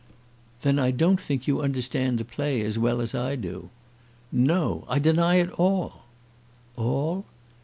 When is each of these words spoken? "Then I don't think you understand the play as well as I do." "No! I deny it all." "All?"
"Then 0.61 0.79
I 0.79 0.89
don't 0.89 1.21
think 1.21 1.45
you 1.47 1.61
understand 1.61 2.17
the 2.17 2.25
play 2.25 2.61
as 2.61 2.79
well 2.79 3.01
as 3.01 3.13
I 3.13 3.35
do." 3.35 3.69
"No! 4.31 4.83
I 4.89 4.97
deny 4.97 5.35
it 5.35 5.51
all." 5.59 6.05
"All?" 6.75 7.23